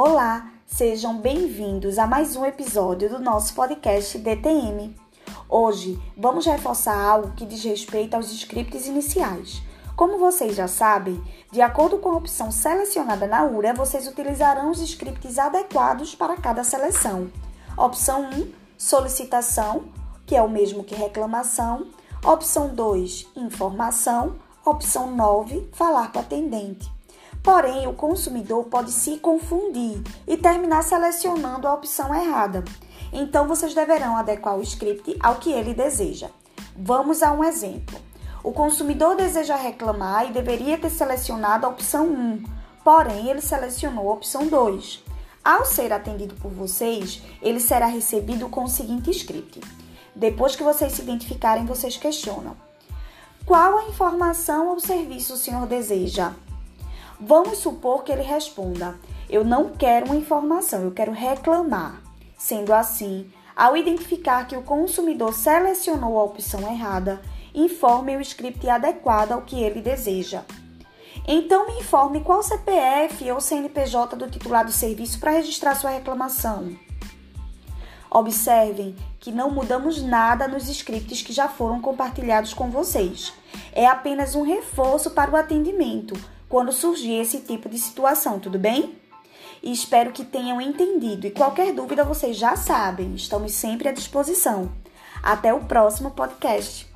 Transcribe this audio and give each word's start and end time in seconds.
Olá, 0.00 0.52
sejam 0.64 1.18
bem-vindos 1.18 1.98
a 1.98 2.06
mais 2.06 2.36
um 2.36 2.44
episódio 2.44 3.10
do 3.10 3.18
nosso 3.18 3.52
podcast 3.52 4.16
DTM. 4.16 4.94
Hoje 5.48 6.00
vamos 6.16 6.46
reforçar 6.46 6.96
algo 6.96 7.32
que 7.32 7.44
diz 7.44 7.64
respeito 7.64 8.14
aos 8.14 8.30
scripts 8.30 8.86
iniciais. 8.86 9.60
Como 9.96 10.16
vocês 10.16 10.54
já 10.54 10.68
sabem, 10.68 11.20
de 11.50 11.60
acordo 11.60 11.98
com 11.98 12.10
a 12.10 12.16
opção 12.16 12.52
selecionada 12.52 13.26
na 13.26 13.42
URA, 13.42 13.74
vocês 13.74 14.06
utilizarão 14.06 14.70
os 14.70 14.80
scripts 14.80 15.36
adequados 15.36 16.14
para 16.14 16.36
cada 16.36 16.62
seleção. 16.62 17.28
Opção 17.76 18.30
1, 18.30 18.52
solicitação, 18.78 19.86
que 20.24 20.36
é 20.36 20.40
o 20.40 20.48
mesmo 20.48 20.84
que 20.84 20.94
reclamação. 20.94 21.88
Opção 22.24 22.72
2, 22.72 23.26
informação. 23.34 24.36
Opção 24.64 25.10
9, 25.10 25.68
falar 25.72 26.12
com 26.12 26.20
o 26.20 26.22
atendente. 26.22 26.88
Porém, 27.48 27.86
o 27.86 27.94
consumidor 27.94 28.64
pode 28.64 28.92
se 28.92 29.16
confundir 29.16 30.02
e 30.26 30.36
terminar 30.36 30.82
selecionando 30.82 31.66
a 31.66 31.72
opção 31.72 32.14
errada. 32.14 32.62
Então, 33.10 33.48
vocês 33.48 33.72
deverão 33.72 34.18
adequar 34.18 34.58
o 34.58 34.62
script 34.62 35.16
ao 35.18 35.36
que 35.36 35.50
ele 35.50 35.72
deseja. 35.72 36.28
Vamos 36.76 37.22
a 37.22 37.32
um 37.32 37.42
exemplo. 37.42 37.98
O 38.44 38.52
consumidor 38.52 39.16
deseja 39.16 39.56
reclamar 39.56 40.28
e 40.28 40.32
deveria 40.34 40.76
ter 40.76 40.90
selecionado 40.90 41.64
a 41.64 41.70
opção 41.70 42.08
1, 42.08 42.44
porém 42.84 43.30
ele 43.30 43.40
selecionou 43.40 44.10
a 44.10 44.14
opção 44.14 44.46
2. 44.46 45.02
Ao 45.42 45.64
ser 45.64 45.90
atendido 45.90 46.34
por 46.34 46.50
vocês, 46.50 47.22
ele 47.40 47.60
será 47.60 47.86
recebido 47.86 48.50
com 48.50 48.64
o 48.64 48.68
seguinte 48.68 49.10
script. 49.10 49.62
Depois 50.14 50.54
que 50.54 50.62
vocês 50.62 50.92
se 50.92 51.00
identificarem, 51.00 51.64
vocês 51.64 51.96
questionam: 51.96 52.54
Qual 53.46 53.78
a 53.78 53.84
informação 53.84 54.68
ou 54.68 54.78
serviço 54.78 55.32
o 55.32 55.38
senhor 55.38 55.66
deseja? 55.66 56.34
Vamos 57.20 57.58
supor 57.58 58.04
que 58.04 58.12
ele 58.12 58.22
responda: 58.22 58.98
Eu 59.28 59.44
não 59.44 59.70
quero 59.70 60.06
uma 60.06 60.16
informação, 60.16 60.82
eu 60.82 60.92
quero 60.92 61.12
reclamar. 61.12 62.00
Sendo 62.36 62.72
assim, 62.72 63.28
ao 63.56 63.76
identificar 63.76 64.46
que 64.46 64.56
o 64.56 64.62
consumidor 64.62 65.32
selecionou 65.32 66.18
a 66.18 66.24
opção 66.24 66.60
errada, 66.60 67.20
informe 67.52 68.16
o 68.16 68.20
script 68.20 68.68
adequado 68.68 69.32
ao 69.32 69.42
que 69.42 69.60
ele 69.60 69.80
deseja. 69.80 70.44
Então, 71.26 71.66
me 71.66 71.80
informe 71.80 72.20
qual 72.20 72.42
CPF 72.42 73.30
ou 73.32 73.40
CNPJ 73.40 74.16
do 74.16 74.30
titular 74.30 74.64
do 74.64 74.70
serviço 74.70 75.18
para 75.18 75.32
registrar 75.32 75.74
sua 75.74 75.90
reclamação. 75.90 76.76
Observem 78.10 78.96
que 79.18 79.32
não 79.32 79.50
mudamos 79.50 80.00
nada 80.00 80.48
nos 80.48 80.68
scripts 80.68 81.20
que 81.20 81.32
já 81.32 81.48
foram 81.48 81.80
compartilhados 81.80 82.54
com 82.54 82.70
vocês. 82.70 83.34
É 83.72 83.86
apenas 83.86 84.34
um 84.34 84.42
reforço 84.42 85.10
para 85.10 85.30
o 85.30 85.36
atendimento 85.36 86.14
quando 86.48 86.72
surgir 86.72 87.14
esse 87.14 87.40
tipo 87.40 87.68
de 87.68 87.78
situação, 87.78 88.40
tudo 88.40 88.58
bem? 88.58 88.96
E 89.62 89.72
espero 89.72 90.12
que 90.12 90.24
tenham 90.24 90.60
entendido. 90.60 91.26
E 91.26 91.30
qualquer 91.30 91.72
dúvida 91.74 92.04
vocês 92.04 92.36
já 92.36 92.56
sabem, 92.56 93.14
estamos 93.14 93.52
sempre 93.52 93.88
à 93.88 93.92
disposição. 93.92 94.70
Até 95.22 95.52
o 95.52 95.64
próximo 95.64 96.12
podcast. 96.12 96.87